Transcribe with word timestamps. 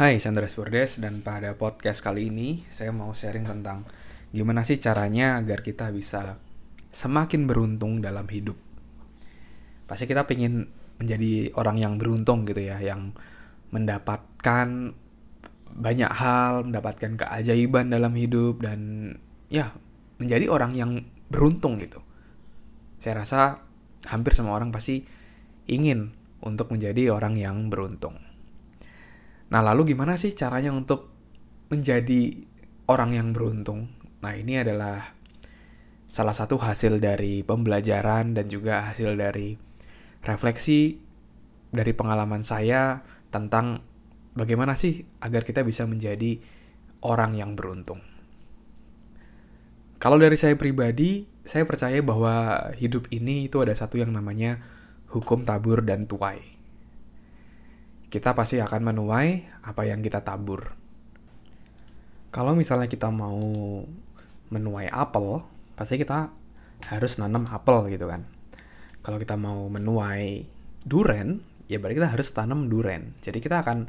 Hai, 0.00 0.16
Sandra 0.16 0.48
Spurdes 0.48 0.96
dan 0.96 1.20
pada 1.20 1.60
podcast 1.60 2.00
kali 2.00 2.32
ini 2.32 2.64
saya 2.72 2.88
mau 2.88 3.12
sharing 3.12 3.44
tentang 3.44 3.84
gimana 4.32 4.64
sih 4.64 4.80
caranya 4.80 5.36
agar 5.36 5.60
kita 5.60 5.92
bisa 5.92 6.40
semakin 6.88 7.44
beruntung 7.44 8.00
dalam 8.00 8.24
hidup. 8.32 8.56
Pasti 9.84 10.08
kita 10.08 10.24
pengen 10.24 10.72
menjadi 10.96 11.52
orang 11.52 11.76
yang 11.76 12.00
beruntung 12.00 12.48
gitu 12.48 12.64
ya, 12.64 12.80
yang 12.80 13.12
mendapatkan 13.76 14.96
banyak 15.68 16.12
hal, 16.16 16.64
mendapatkan 16.64 17.20
keajaiban 17.20 17.92
dalam 17.92 18.16
hidup 18.16 18.64
dan 18.64 18.80
ya 19.52 19.76
menjadi 20.16 20.48
orang 20.48 20.72
yang 20.80 21.04
beruntung 21.28 21.76
gitu. 21.76 22.00
Saya 23.04 23.20
rasa 23.20 23.60
hampir 24.08 24.32
semua 24.32 24.56
orang 24.56 24.72
pasti 24.72 25.04
ingin 25.68 26.16
untuk 26.40 26.72
menjadi 26.72 27.12
orang 27.12 27.36
yang 27.36 27.68
beruntung. 27.68 28.29
Nah, 29.50 29.60
lalu 29.66 29.94
gimana 29.94 30.14
sih 30.14 30.30
caranya 30.30 30.70
untuk 30.70 31.10
menjadi 31.74 32.46
orang 32.86 33.18
yang 33.18 33.28
beruntung? 33.34 33.90
Nah, 34.22 34.32
ini 34.38 34.62
adalah 34.62 35.18
salah 36.06 36.34
satu 36.34 36.54
hasil 36.58 37.02
dari 37.02 37.42
pembelajaran 37.42 38.34
dan 38.34 38.46
juga 38.46 38.86
hasil 38.86 39.18
dari 39.18 39.58
refleksi 40.22 40.98
dari 41.70 41.92
pengalaman 41.94 42.42
saya 42.42 43.02
tentang 43.30 43.82
bagaimana 44.34 44.74
sih 44.74 45.06
agar 45.22 45.46
kita 45.46 45.66
bisa 45.66 45.86
menjadi 45.86 46.38
orang 47.02 47.34
yang 47.38 47.58
beruntung. 47.58 48.02
Kalau 50.00 50.16
dari 50.16 50.38
saya 50.38 50.54
pribadi, 50.54 51.26
saya 51.42 51.66
percaya 51.66 51.98
bahwa 52.00 52.70
hidup 52.78 53.10
ini 53.10 53.50
itu 53.50 53.58
ada 53.62 53.74
satu 53.74 53.98
yang 53.98 54.14
namanya 54.14 54.62
hukum 55.10 55.42
tabur 55.42 55.82
dan 55.82 56.06
tuai 56.06 56.59
kita 58.10 58.34
pasti 58.34 58.58
akan 58.58 58.90
menuai 58.90 59.62
apa 59.62 59.82
yang 59.86 60.02
kita 60.02 60.26
tabur. 60.26 60.74
Kalau 62.34 62.58
misalnya 62.58 62.90
kita 62.90 63.06
mau 63.10 63.38
menuai 64.50 64.90
apel, 64.90 65.46
pasti 65.78 65.94
kita 65.94 66.30
harus 66.90 67.12
nanam 67.22 67.46
apel 67.46 67.86
gitu 67.90 68.10
kan. 68.10 68.26
Kalau 69.00 69.16
kita 69.16 69.38
mau 69.38 69.70
menuai 69.70 70.42
duren, 70.82 71.38
ya 71.70 71.78
berarti 71.78 72.02
kita 72.02 72.10
harus 72.10 72.28
tanam 72.34 72.66
duren. 72.66 73.14
Jadi 73.22 73.38
kita 73.38 73.62
akan 73.62 73.86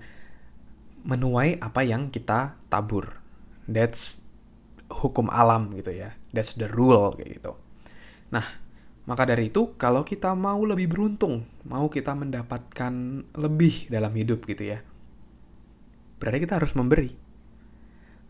menuai 1.02 1.58
apa 1.58 1.82
yang 1.82 2.14
kita 2.14 2.62
tabur. 2.70 3.18
That's 3.66 4.22
hukum 5.02 5.34
alam 5.34 5.74
gitu 5.74 5.98
ya. 5.98 6.14
That's 6.30 6.54
the 6.58 6.70
rule 6.70 7.18
kayak 7.18 7.42
gitu. 7.42 7.58
Nah, 8.30 8.46
maka 9.02 9.26
dari 9.26 9.50
itu, 9.50 9.74
kalau 9.82 10.06
kita 10.06 10.38
mau 10.38 10.62
lebih 10.62 10.86
beruntung, 10.86 11.50
mau 11.66 11.90
kita 11.90 12.14
mendapatkan 12.14 12.94
lebih 13.34 13.90
dalam 13.90 14.14
hidup 14.14 14.46
gitu 14.46 14.78
ya, 14.78 14.80
berarti 16.22 16.40
kita 16.46 16.62
harus 16.62 16.74
memberi. 16.78 17.12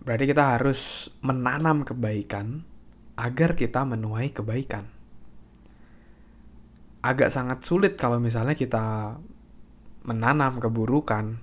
Berarti 0.01 0.25
kita 0.25 0.57
harus 0.57 1.11
menanam 1.21 1.85
kebaikan 1.85 2.65
agar 3.19 3.53
kita 3.53 3.85
menuai 3.85 4.33
kebaikan. 4.33 4.89
Agak 7.05 7.29
sangat 7.29 7.61
sulit 7.61 7.93
kalau 8.01 8.17
misalnya 8.17 8.57
kita 8.57 9.17
menanam 10.01 10.57
keburukan, 10.57 11.37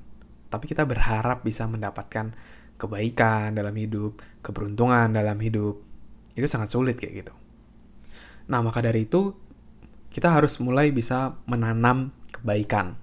tapi 0.50 0.64
kita 0.66 0.82
berharap 0.88 1.46
bisa 1.46 1.70
mendapatkan 1.70 2.34
kebaikan 2.78 3.54
dalam 3.54 3.74
hidup, 3.78 4.18
keberuntungan 4.42 5.14
dalam 5.14 5.38
hidup. 5.38 5.78
Itu 6.34 6.46
sangat 6.50 6.74
sulit 6.74 6.98
kayak 6.98 7.14
gitu. 7.26 7.34
Nah, 8.48 8.60
maka 8.64 8.80
dari 8.80 9.04
itu 9.04 9.36
kita 10.08 10.32
harus 10.32 10.56
mulai 10.58 10.88
bisa 10.88 11.36
menanam 11.44 12.16
kebaikan. 12.32 12.96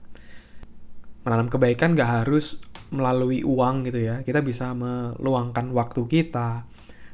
Menanam 1.21 1.49
kebaikan 1.49 1.93
gak 1.93 2.25
harus 2.25 2.61
melalui 2.89 3.45
uang 3.45 3.85
gitu 3.89 4.01
ya. 4.01 4.21
Kita 4.25 4.41
bisa 4.41 4.73
meluangkan 4.73 5.69
waktu 5.73 6.01
kita, 6.09 6.65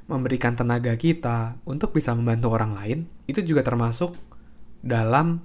memberikan 0.07 0.55
tenaga 0.55 0.95
kita 0.95 1.59
untuk 1.67 1.95
bisa 1.95 2.11
membantu 2.15 2.51
orang 2.51 2.75
lain. 2.75 2.99
Itu 3.27 3.43
juga 3.43 3.63
termasuk 3.63 4.15
dalam 4.83 5.43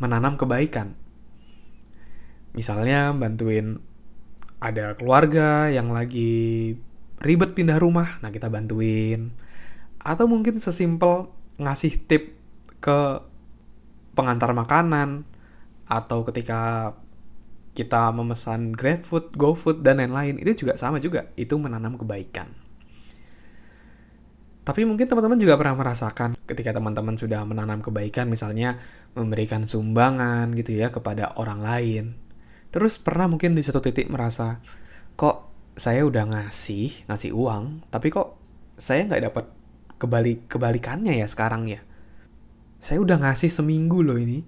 menanam 0.00 0.36
kebaikan. 0.40 0.94
Misalnya 2.56 3.12
bantuin 3.12 3.80
ada 4.58 4.96
keluarga 4.98 5.70
yang 5.70 5.94
lagi 5.94 6.74
ribet 7.22 7.54
pindah 7.54 7.78
rumah, 7.78 8.18
nah 8.24 8.32
kita 8.32 8.50
bantuin. 8.50 9.30
Atau 10.02 10.30
mungkin 10.30 10.58
sesimpel 10.58 11.30
ngasih 11.58 12.06
tip 12.06 12.38
ke 12.78 13.22
pengantar 14.14 14.54
makanan 14.54 15.26
atau 15.86 16.26
ketika 16.26 16.94
kita 17.78 18.10
memesan 18.10 18.74
GrabFood, 18.74 19.38
GoFood 19.38 19.86
dan 19.86 20.02
lain-lain 20.02 20.42
itu 20.42 20.66
juga 20.66 20.74
sama 20.74 20.98
juga 20.98 21.30
itu 21.38 21.54
menanam 21.54 21.94
kebaikan. 21.94 22.50
Tapi 24.66 24.84
mungkin 24.84 25.08
teman-teman 25.08 25.40
juga 25.40 25.56
pernah 25.56 25.80
merasakan 25.80 26.36
ketika 26.44 26.76
teman-teman 26.76 27.16
sudah 27.16 27.40
menanam 27.46 27.80
kebaikan 27.80 28.28
misalnya 28.28 28.76
memberikan 29.16 29.64
sumbangan 29.64 30.52
gitu 30.52 30.76
ya 30.76 30.92
kepada 30.92 31.38
orang 31.40 31.62
lain. 31.64 32.04
Terus 32.68 33.00
pernah 33.00 33.30
mungkin 33.30 33.56
di 33.56 33.64
satu 33.64 33.80
titik 33.80 34.12
merasa 34.12 34.60
kok 35.16 35.48
saya 35.78 36.02
udah 36.04 36.26
ngasih 36.34 37.06
ngasih 37.06 37.30
uang 37.32 37.86
tapi 37.88 38.10
kok 38.10 38.34
saya 38.74 39.06
nggak 39.06 39.22
dapat 39.30 39.44
kebalik 39.98 40.46
kebalikannya 40.46 41.18
ya 41.18 41.26
sekarang 41.26 41.66
ya. 41.66 41.82
Saya 42.78 43.02
udah 43.02 43.18
ngasih 43.18 43.50
seminggu 43.50 44.00
loh 44.06 44.16
ini. 44.16 44.46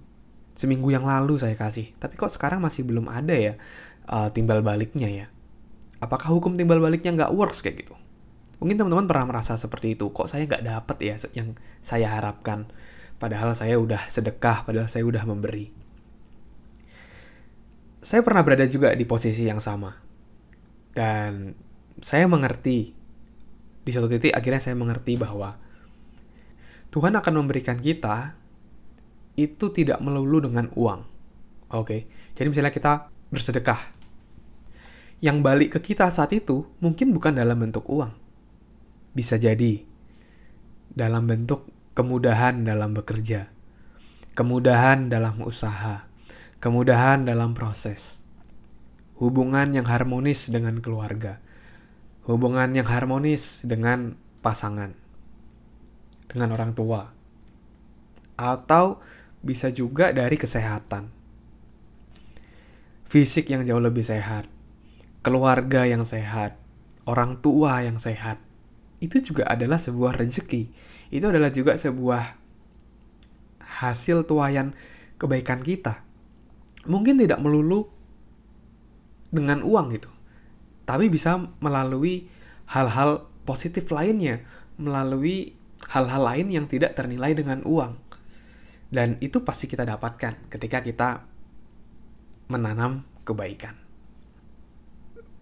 Seminggu 0.55 0.91
yang 0.91 1.03
lalu 1.03 1.39
saya 1.39 1.55
kasih. 1.55 1.91
Tapi 1.99 2.15
kok 2.15 2.31
sekarang 2.31 2.63
masih 2.63 2.87
belum 2.87 3.11
ada 3.11 3.35
ya 3.35 3.53
uh, 4.07 4.31
timbal 4.31 4.63
baliknya 4.63 5.07
ya. 5.11 5.27
Apakah 6.01 6.33
hukum 6.33 6.55
timbal 6.57 6.81
baliknya 6.81 7.13
nggak 7.13 7.31
works 7.35 7.61
kayak 7.61 7.85
gitu? 7.85 7.95
Mungkin 8.61 8.77
teman-teman 8.77 9.09
pernah 9.09 9.25
merasa 9.29 9.57
seperti 9.57 9.97
itu. 9.97 10.09
Kok 10.09 10.29
saya 10.29 10.45
nggak 10.45 10.63
dapet 10.65 10.97
ya 11.01 11.15
yang 11.33 11.53
saya 11.81 12.07
harapkan. 12.09 12.69
Padahal 13.21 13.53
saya 13.53 13.77
udah 13.77 14.09
sedekah, 14.09 14.65
padahal 14.65 14.89
saya 14.89 15.05
udah 15.05 15.21
memberi. 15.29 15.69
Saya 18.01 18.25
pernah 18.25 18.41
berada 18.41 18.65
juga 18.65 18.97
di 18.97 19.05
posisi 19.05 19.45
yang 19.45 19.61
sama. 19.61 19.93
Dan 20.91 21.53
saya 22.01 22.25
mengerti 22.25 23.00
di 23.81 23.89
suatu 23.89 24.09
titik 24.09 24.33
akhirnya 24.33 24.61
saya 24.61 24.77
mengerti 24.77 25.17
bahwa 25.17 25.57
Tuhan 26.91 27.15
akan 27.15 27.33
memberikan 27.39 27.79
kita 27.79 28.35
itu 29.39 29.71
tidak 29.71 30.03
melulu 30.03 30.43
dengan 30.43 30.67
uang. 30.75 31.01
Oke, 31.71 31.87
okay? 31.87 32.01
jadi 32.35 32.51
misalnya 32.51 32.75
kita 32.75 33.07
bersedekah, 33.31 33.79
yang 35.23 35.39
balik 35.39 35.77
ke 35.77 35.79
kita 35.79 36.11
saat 36.11 36.35
itu 36.35 36.67
mungkin 36.83 37.15
bukan 37.15 37.39
dalam 37.39 37.55
bentuk 37.55 37.87
uang, 37.87 38.11
bisa 39.15 39.39
jadi 39.39 39.79
dalam 40.91 41.23
bentuk 41.31 41.71
kemudahan 41.95 42.67
dalam 42.67 42.91
bekerja, 42.91 43.47
kemudahan 44.35 45.07
dalam 45.07 45.39
usaha, 45.47 46.11
kemudahan 46.59 47.23
dalam 47.23 47.55
proses, 47.55 48.27
hubungan 49.15 49.71
yang 49.71 49.87
harmonis 49.87 50.51
dengan 50.51 50.83
keluarga, 50.83 51.39
hubungan 52.31 52.71
yang 52.71 52.87
harmonis 52.87 53.67
dengan 53.67 54.15
pasangan, 54.39 54.95
dengan 56.31 56.55
orang 56.55 56.71
tua, 56.71 57.11
atau 58.39 59.03
bisa 59.43 59.67
juga 59.73 60.15
dari 60.15 60.39
kesehatan, 60.39 61.11
fisik 63.03 63.51
yang 63.51 63.67
jauh 63.67 63.83
lebih 63.83 64.05
sehat, 64.05 64.47
keluarga 65.19 65.83
yang 65.83 66.07
sehat, 66.07 66.55
orang 67.03 67.43
tua 67.43 67.83
yang 67.83 67.99
sehat. 67.99 68.39
Itu 69.01 69.17
juga 69.19 69.49
adalah 69.49 69.81
sebuah 69.81 70.13
rezeki. 70.13 70.69
Itu 71.09 71.33
adalah 71.33 71.49
juga 71.49 71.73
sebuah 71.73 72.37
hasil 73.81 74.29
tuayan 74.29 74.77
kebaikan 75.17 75.65
kita. 75.65 76.05
Mungkin 76.85 77.17
tidak 77.17 77.41
melulu 77.41 77.89
dengan 79.33 79.65
uang 79.65 79.89
gitu 79.97 80.20
tapi 80.91 81.07
bisa 81.07 81.39
melalui 81.63 82.27
hal-hal 82.67 83.31
positif 83.47 83.87
lainnya, 83.95 84.43
melalui 84.75 85.55
hal-hal 85.91 86.21
lain 86.23 86.47
yang 86.51 86.65
tidak 86.67 86.99
ternilai 86.99 87.31
dengan 87.31 87.63
uang. 87.63 87.95
Dan 88.91 89.15
itu 89.23 89.39
pasti 89.47 89.71
kita 89.71 89.87
dapatkan 89.87 90.51
ketika 90.51 90.83
kita 90.83 91.09
menanam 92.51 93.07
kebaikan. 93.23 93.79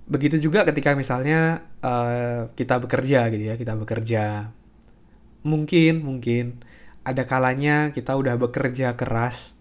Begitu 0.06 0.38
juga 0.50 0.65
ketika 0.65 0.94
misalnya 0.94 1.65
uh, 1.81 2.53
kita 2.53 2.77
bekerja 2.77 3.29
gitu 3.33 3.44
ya, 3.50 3.56
kita 3.57 3.73
bekerja. 3.73 4.53
Mungkin, 5.41 6.06
mungkin 6.06 6.62
ada 7.01 7.25
kalanya 7.25 7.89
kita 7.89 8.13
udah 8.13 8.38
bekerja 8.38 8.94
keras, 8.94 9.57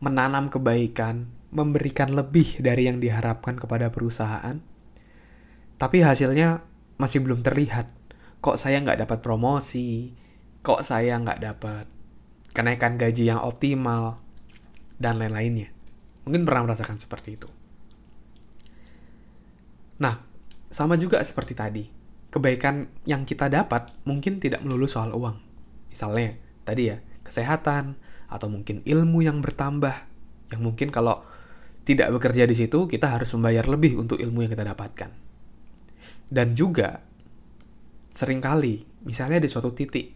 menanam 0.00 0.48
kebaikan, 0.48 1.28
memberikan 1.52 2.16
lebih 2.16 2.64
dari 2.64 2.88
yang 2.88 2.96
diharapkan 2.96 3.60
kepada 3.60 3.92
perusahaan 3.92 4.75
tapi 5.76 6.00
hasilnya 6.00 6.64
masih 6.96 7.20
belum 7.24 7.44
terlihat. 7.44 7.92
Kok 8.40 8.56
saya 8.56 8.80
nggak 8.80 9.04
dapat 9.04 9.18
promosi? 9.20 10.12
Kok 10.64 10.80
saya 10.80 11.20
nggak 11.20 11.40
dapat 11.40 11.84
kenaikan 12.56 12.96
gaji 12.96 13.28
yang 13.28 13.40
optimal? 13.44 14.20
Dan 14.96 15.20
lain-lainnya. 15.20 15.68
Mungkin 16.24 16.48
pernah 16.48 16.72
merasakan 16.72 16.96
seperti 16.96 17.36
itu. 17.36 17.48
Nah, 20.00 20.24
sama 20.72 20.96
juga 20.96 21.20
seperti 21.20 21.52
tadi. 21.52 21.84
Kebaikan 22.32 23.04
yang 23.04 23.28
kita 23.28 23.52
dapat 23.52 23.92
mungkin 24.08 24.40
tidak 24.40 24.64
melulu 24.64 24.88
soal 24.88 25.12
uang. 25.12 25.36
Misalnya, 25.92 26.32
tadi 26.64 26.92
ya, 26.92 26.96
kesehatan, 27.24 28.00
atau 28.26 28.48
mungkin 28.48 28.80
ilmu 28.88 29.20
yang 29.20 29.44
bertambah. 29.44 30.08
Yang 30.52 30.60
mungkin 30.64 30.88
kalau 30.88 31.22
tidak 31.86 32.08
bekerja 32.16 32.48
di 32.48 32.56
situ, 32.56 32.88
kita 32.88 33.12
harus 33.12 33.30
membayar 33.36 33.68
lebih 33.68 34.00
untuk 34.00 34.18
ilmu 34.18 34.44
yang 34.44 34.52
kita 34.52 34.64
dapatkan. 34.64 35.25
Dan 36.26 36.58
juga, 36.58 37.02
sering 38.10 38.42
kali, 38.42 38.82
misalnya 39.06 39.38
di 39.38 39.46
suatu 39.46 39.70
titik, 39.70 40.10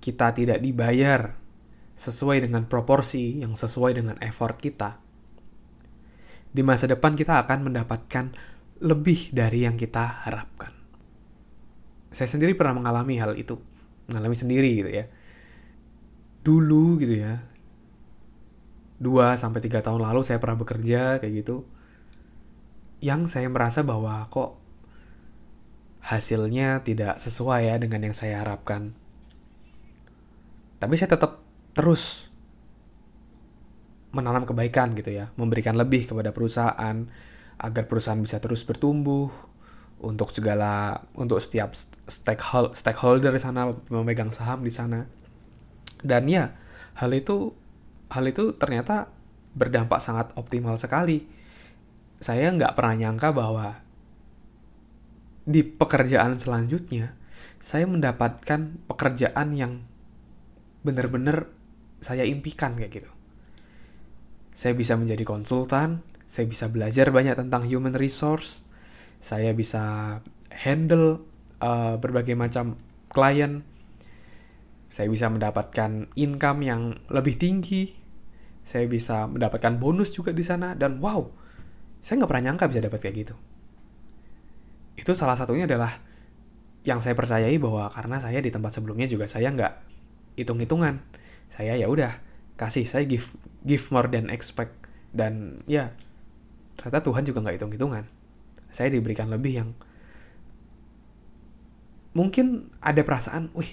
kita 0.00 0.36
tidak 0.36 0.60
dibayar 0.60 1.32
sesuai 1.96 2.44
dengan 2.44 2.68
proporsi 2.68 3.40
yang 3.40 3.56
sesuai 3.56 3.96
dengan 3.96 4.20
effort 4.20 4.60
kita, 4.60 5.00
di 6.52 6.60
masa 6.60 6.84
depan 6.88 7.16
kita 7.16 7.40
akan 7.40 7.72
mendapatkan 7.72 8.36
lebih 8.84 9.32
dari 9.32 9.64
yang 9.64 9.80
kita 9.80 10.28
harapkan. 10.28 10.72
Saya 12.12 12.28
sendiri 12.28 12.52
pernah 12.52 12.76
mengalami 12.76 13.16
hal 13.16 13.32
itu, 13.40 13.56
mengalami 14.12 14.36
sendiri 14.36 14.70
gitu 14.84 14.90
ya. 14.92 15.04
Dulu 16.44 17.00
gitu 17.00 17.16
ya, 17.16 17.40
2 19.00 19.36
sampai 19.36 19.60
3 19.60 19.84
tahun 19.84 20.00
lalu 20.00 20.20
saya 20.24 20.40
pernah 20.40 20.56
bekerja 20.56 21.20
kayak 21.20 21.34
gitu. 21.44 21.64
Yang 23.04 23.36
saya 23.36 23.48
merasa 23.52 23.84
bahwa 23.84 24.24
kok 24.32 24.65
hasilnya 26.06 26.86
tidak 26.86 27.18
sesuai 27.18 27.66
ya 27.66 27.76
dengan 27.82 28.06
yang 28.06 28.14
saya 28.14 28.46
harapkan. 28.46 28.94
Tapi 30.78 30.94
saya 30.94 31.18
tetap 31.18 31.42
terus 31.74 32.30
menanam 34.14 34.46
kebaikan 34.46 34.94
gitu 34.94 35.10
ya, 35.10 35.34
memberikan 35.34 35.74
lebih 35.74 36.06
kepada 36.06 36.30
perusahaan 36.30 37.10
agar 37.58 37.84
perusahaan 37.90 38.22
bisa 38.22 38.38
terus 38.38 38.62
bertumbuh 38.62 39.28
untuk 39.98 40.30
segala 40.30 41.02
untuk 41.16 41.40
setiap 41.42 41.72
stakeholder 42.06 42.76
stakeholder 42.76 43.32
di 43.34 43.42
sana 43.42 43.74
memegang 43.90 44.30
saham 44.30 44.62
di 44.62 44.70
sana. 44.70 45.10
Dan 46.06 46.30
ya, 46.30 46.54
hal 47.02 47.10
itu 47.18 47.50
hal 48.14 48.24
itu 48.30 48.54
ternyata 48.54 49.10
berdampak 49.58 49.98
sangat 49.98 50.30
optimal 50.38 50.78
sekali. 50.78 51.26
Saya 52.22 52.52
nggak 52.54 52.78
pernah 52.78 52.94
nyangka 52.94 53.34
bahwa 53.34 53.85
di 55.46 55.62
pekerjaan 55.62 56.36
selanjutnya 56.36 57.14
saya 57.62 57.86
mendapatkan 57.88 58.84
pekerjaan 58.90 59.54
yang 59.54 59.72
benar-benar 60.82 61.48
saya 62.02 62.26
impikan 62.28 62.76
kayak 62.76 63.02
gitu. 63.02 63.10
Saya 64.52 64.72
bisa 64.76 64.98
menjadi 64.98 65.24
konsultan, 65.24 66.04
saya 66.28 66.44
bisa 66.48 66.68
belajar 66.68 67.08
banyak 67.14 67.38
tentang 67.38 67.64
human 67.64 67.94
resource, 67.96 68.66
saya 69.20 69.52
bisa 69.52 70.18
handle 70.52 71.24
uh, 71.60 71.96
berbagai 72.00 72.36
macam 72.36 72.76
klien, 73.10 73.64
saya 74.86 75.08
bisa 75.10 75.28
mendapatkan 75.28 76.08
income 76.16 76.60
yang 76.64 76.82
lebih 77.12 77.36
tinggi, 77.36 77.92
saya 78.64 78.88
bisa 78.88 79.28
mendapatkan 79.28 79.76
bonus 79.76 80.14
juga 80.14 80.32
di 80.32 80.44
sana, 80.44 80.72
dan 80.72 81.02
wow, 81.02 81.28
saya 82.00 82.22
nggak 82.22 82.30
pernah 82.30 82.44
nyangka 82.52 82.64
bisa 82.70 82.80
dapat 82.80 83.00
kayak 83.02 83.16
gitu. 83.26 83.34
Itu 84.96 85.12
salah 85.12 85.36
satunya 85.38 85.68
adalah 85.68 85.92
yang 86.82 86.98
saya 87.04 87.12
percayai 87.12 87.56
bahwa 87.60 87.86
karena 87.92 88.16
saya 88.18 88.40
di 88.42 88.50
tempat 88.50 88.72
sebelumnya 88.74 89.06
juga 89.06 89.28
saya 89.30 89.52
nggak 89.52 89.72
hitung-hitungan. 90.40 91.04
Saya 91.52 91.78
ya 91.78 91.86
udah 91.86 92.18
kasih 92.56 92.88
saya 92.88 93.04
give 93.04 93.30
give 93.62 93.86
more 93.92 94.08
than 94.08 94.32
expect. 94.32 94.74
Dan 95.12 95.64
ya 95.70 95.92
ternyata 96.76 97.04
Tuhan 97.04 97.24
juga 97.24 97.40
nggak 97.44 97.56
hitung 97.56 97.72
hitungan 97.72 98.04
saya 98.76 98.92
diberikan 98.92 99.32
lebih 99.32 99.64
yang 99.64 99.70
mungkin 102.12 102.68
ada 102.84 103.00
perasaan 103.00 103.48
wih 103.56 103.72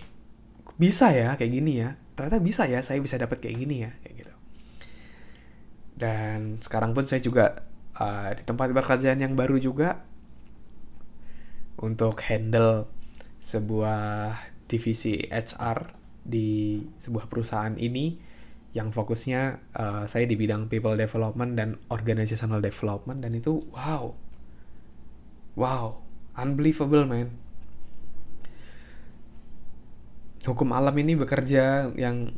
bisa 0.80 1.12
ya 1.12 1.36
kayak 1.36 1.52
gini 1.52 1.84
ya? 1.84 2.00
Ternyata 2.16 2.40
bisa 2.40 2.64
ya 2.72 2.80
saya 2.80 3.04
bisa 3.04 3.20
dapat 3.20 3.44
kayak 3.44 3.58
gini 3.60 3.76
ya? 3.84 3.92
Kayak 4.00 4.16
gitu. 4.24 4.34
Dan 6.00 6.40
sekarang 6.64 6.96
pun 6.96 7.04
saya 7.04 7.20
juga 7.20 7.68
uh, 8.00 8.32
di 8.32 8.44
tempat 8.48 8.72
pekerjaan 8.72 9.20
yang 9.20 9.36
baru 9.36 9.60
juga 9.60 10.08
untuk 11.84 12.16
handle 12.32 12.88
sebuah 13.44 14.32
divisi 14.72 15.20
HR 15.28 15.92
di 16.24 16.80
sebuah 16.96 17.28
perusahaan 17.28 17.76
ini 17.76 18.16
yang 18.72 18.90
fokusnya 18.96 19.42
uh, 19.76 20.04
saya 20.08 20.24
di 20.26 20.40
bidang 20.40 20.72
people 20.72 20.96
development 20.96 21.60
dan 21.60 21.76
organizational 21.92 22.64
development. 22.64 23.20
Dan 23.20 23.36
itu 23.36 23.60
wow. 23.76 24.16
Wow. 25.60 26.02
Unbelievable 26.40 27.06
man. 27.06 27.30
Hukum 30.48 30.72
alam 30.72 30.96
ini 30.98 31.14
bekerja 31.20 31.94
yang 31.94 32.32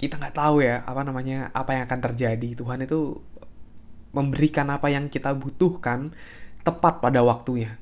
kita 0.00 0.18
nggak 0.18 0.36
tahu 0.36 0.64
ya 0.64 0.82
apa 0.88 1.04
namanya 1.04 1.52
apa 1.52 1.76
yang 1.76 1.84
akan 1.86 2.00
terjadi. 2.10 2.58
Tuhan 2.58 2.82
itu 2.82 3.20
memberikan 4.10 4.72
apa 4.72 4.88
yang 4.88 5.12
kita 5.12 5.36
butuhkan 5.36 6.10
tepat 6.64 6.98
pada 6.98 7.22
waktunya 7.22 7.78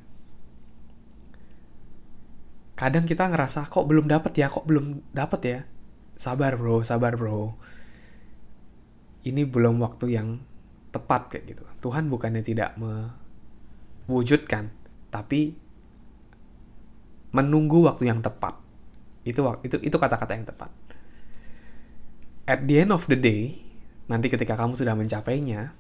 kadang 2.76 3.08
kita 3.08 3.26
ngerasa 3.32 3.67
kok 3.73 3.88
belum 3.88 4.06
dapet 4.06 4.37
ya? 4.37 4.52
Kok 4.52 4.69
belum 4.69 5.00
dapet 5.17 5.40
ya? 5.43 5.64
Sabar 6.14 6.55
bro 6.61 6.84
sabar 6.84 7.17
bro. 7.17 7.56
Ini 9.26 9.43
belum 9.49 9.81
waktu 9.82 10.14
yang 10.14 10.38
tepat 10.93 11.32
kayak 11.32 11.44
gitu. 11.56 11.64
Tuhan 11.82 12.06
bukannya 12.12 12.44
tidak 12.44 12.76
mewujudkan 14.06 14.70
tapi 15.11 15.56
menunggu 17.32 17.82
waktu 17.88 18.12
yang 18.12 18.20
tepat. 18.20 18.61
Itu 19.26 19.43
itu 19.64 19.76
itu 19.82 19.96
kata-kata 19.96 20.37
yang 20.37 20.46
tepat. 20.46 20.70
At 22.46 22.62
the 22.69 22.87
end 22.87 22.94
of 22.94 23.08
the 23.11 23.19
day 23.19 23.67
nanti 24.06 24.31
ketika 24.31 24.55
kamu 24.55 24.79
sudah 24.79 24.94
mencapainya 24.94 25.75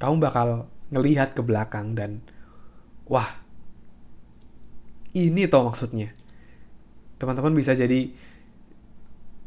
kamu 0.00 0.14
bakal 0.24 0.72
ngelihat 0.88 1.36
ke 1.36 1.42
belakang 1.44 1.92
dan 1.92 2.24
wah 3.04 3.44
ini 5.16 5.48
toh 5.48 5.64
maksudnya. 5.64 6.12
Teman-teman 7.16 7.56
bisa 7.56 7.72
jadi 7.72 8.12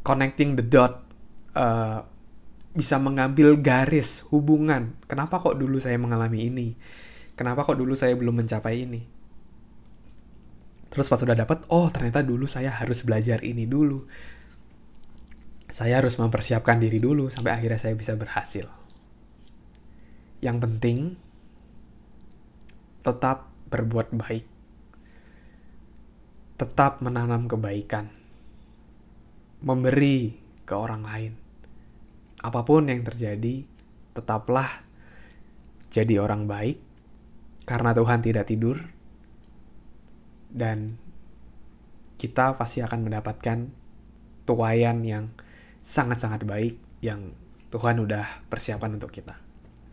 connecting 0.01 0.57
the 0.57 0.65
dot 0.65 1.05
uh, 1.53 2.01
bisa 2.73 2.97
mengambil 2.97 3.53
garis 3.61 4.25
hubungan. 4.33 4.97
Kenapa 5.05 5.37
kok 5.37 5.61
dulu 5.61 5.77
saya 5.77 6.01
mengalami 6.01 6.49
ini? 6.49 6.67
Kenapa 7.37 7.61
kok 7.61 7.77
dulu 7.77 7.93
saya 7.93 8.17
belum 8.17 8.41
mencapai 8.41 8.89
ini? 8.89 9.01
Terus 10.89 11.05
pas 11.05 11.21
sudah 11.21 11.37
dapat 11.37 11.69
oh 11.69 11.85
ternyata 11.93 12.25
dulu 12.25 12.49
saya 12.49 12.73
harus 12.73 13.05
belajar 13.05 13.45
ini 13.45 13.69
dulu. 13.69 14.09
Saya 15.69 16.01
harus 16.01 16.17
mempersiapkan 16.17 16.81
diri 16.81 16.97
dulu 16.97 17.29
sampai 17.29 17.53
akhirnya 17.53 17.77
saya 17.77 17.93
bisa 17.93 18.17
berhasil. 18.17 18.65
Yang 20.41 20.57
penting 20.65 20.99
tetap 23.05 23.53
berbuat 23.69 24.17
baik 24.17 24.58
tetap 26.59 26.99
menanam 26.99 27.47
kebaikan, 27.47 28.11
memberi 29.63 30.35
ke 30.67 30.75
orang 30.75 31.07
lain. 31.07 31.33
Apa 32.43 32.67
pun 32.67 32.91
yang 32.91 32.99
terjadi, 32.99 33.63
tetaplah 34.11 34.83
jadi 35.87 36.19
orang 36.19 36.51
baik 36.51 36.83
karena 37.63 37.95
Tuhan 37.95 38.19
tidak 38.19 38.51
tidur 38.51 38.75
dan 40.51 40.99
kita 42.19 42.59
pasti 42.59 42.83
akan 42.83 43.07
mendapatkan 43.07 43.71
tuayan 44.43 45.07
yang 45.07 45.31
sangat-sangat 45.79 46.43
baik 46.43 46.75
yang 46.99 47.31
Tuhan 47.71 48.03
udah 48.03 48.43
persiapkan 48.51 48.91
untuk 48.91 49.15
kita. 49.15 49.39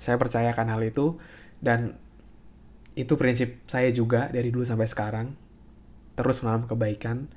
Saya 0.03 0.19
percayakan 0.19 0.75
hal 0.75 0.83
itu 0.83 1.15
dan 1.63 1.95
itu 2.99 3.15
prinsip 3.15 3.63
saya 3.71 3.95
juga 3.95 4.27
dari 4.35 4.51
dulu 4.51 4.67
sampai 4.67 4.89
sekarang 4.91 5.46
terus 6.17 6.41
menanam 6.43 6.65
kebaikan 6.67 7.29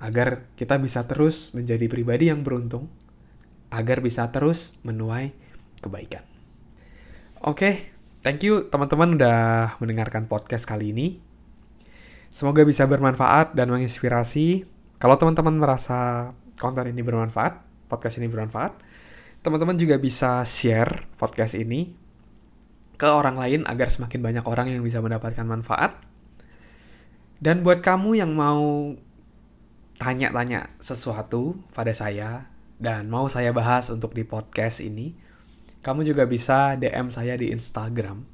agar 0.00 0.48
kita 0.56 0.80
bisa 0.80 1.04
terus 1.04 1.52
menjadi 1.52 1.88
pribadi 1.88 2.32
yang 2.32 2.40
beruntung 2.40 2.88
agar 3.72 4.00
bisa 4.00 4.28
terus 4.32 4.76
menuai 4.84 5.32
kebaikan. 5.84 6.24
Oke, 7.40 7.56
okay, 7.56 7.74
thank 8.20 8.44
you 8.44 8.68
teman-teman 8.68 9.16
udah 9.16 9.76
mendengarkan 9.80 10.28
podcast 10.28 10.68
kali 10.68 10.92
ini. 10.92 11.20
Semoga 12.28 12.62
bisa 12.64 12.84
bermanfaat 12.84 13.56
dan 13.56 13.72
menginspirasi. 13.72 14.68
Kalau 15.00 15.16
teman-teman 15.16 15.56
merasa 15.56 16.30
konten 16.60 16.84
ini 16.92 17.00
bermanfaat, 17.00 17.88
podcast 17.88 18.20
ini 18.20 18.28
bermanfaat, 18.28 18.76
teman-teman 19.40 19.80
juga 19.80 19.96
bisa 19.96 20.44
share 20.44 21.08
podcast 21.16 21.56
ini 21.56 21.96
ke 23.00 23.08
orang 23.08 23.40
lain 23.40 23.60
agar 23.64 23.88
semakin 23.88 24.20
banyak 24.20 24.44
orang 24.44 24.68
yang 24.68 24.84
bisa 24.84 25.00
mendapatkan 25.00 25.48
manfaat 25.48 26.09
dan 27.40 27.64
buat 27.64 27.80
kamu 27.80 28.20
yang 28.20 28.36
mau 28.36 28.92
tanya-tanya 29.96 30.76
sesuatu 30.76 31.56
pada 31.72 31.92
saya 31.96 32.52
dan 32.76 33.08
mau 33.08 33.32
saya 33.32 33.52
bahas 33.56 33.88
untuk 33.88 34.12
di 34.12 34.28
podcast 34.28 34.84
ini, 34.84 35.16
kamu 35.80 36.04
juga 36.04 36.28
bisa 36.28 36.76
DM 36.76 37.08
saya 37.08 37.40
di 37.40 37.48
Instagram. 37.48 38.28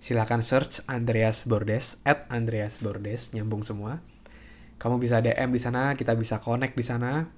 Silahkan 0.00 0.40
search 0.40 0.80
Andreas 0.88 1.44
Bordes, 1.44 2.00
at 2.08 2.24
Andreas 2.32 2.80
Bordes, 2.80 3.36
nyambung 3.36 3.60
semua. 3.64 4.00
Kamu 4.80 4.96
bisa 4.96 5.20
DM 5.20 5.52
di 5.52 5.60
sana, 5.60 5.92
kita 5.92 6.16
bisa 6.16 6.40
connect 6.40 6.72
di 6.72 6.84
sana. 6.84 7.28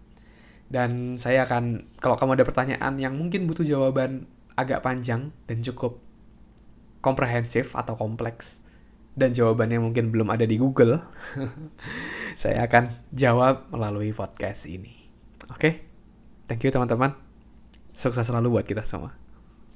Dan 0.70 1.18
saya 1.18 1.42
akan, 1.42 1.98
kalau 1.98 2.14
kamu 2.14 2.38
ada 2.38 2.46
pertanyaan 2.46 2.94
yang 3.02 3.18
mungkin 3.18 3.50
butuh 3.50 3.66
jawaban 3.66 4.30
agak 4.54 4.80
panjang 4.86 5.34
dan 5.50 5.58
cukup 5.60 5.98
komprehensif 7.02 7.74
atau 7.74 7.98
kompleks, 7.98 8.64
dan 9.14 9.30
jawabannya 9.30 9.78
mungkin 9.78 10.10
belum 10.10 10.30
ada 10.30 10.42
di 10.44 10.58
Google, 10.58 10.98
saya 12.40 12.66
akan 12.66 12.90
jawab 13.14 13.70
melalui 13.70 14.10
podcast 14.10 14.66
ini. 14.66 15.06
Oke, 15.50 15.58
okay? 15.58 15.72
thank 16.50 16.62
you 16.66 16.74
teman-teman. 16.74 17.14
Sukses 17.94 18.26
selalu 18.26 18.58
buat 18.58 18.66
kita 18.66 18.82
semua. 18.82 19.23